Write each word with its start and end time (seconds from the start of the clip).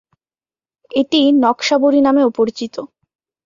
এটি 0.91 1.21
"নকশা 1.43 1.75
বড়ি" 1.77 1.99
নামেও 2.01 2.29
পরিচিত। 2.37 2.75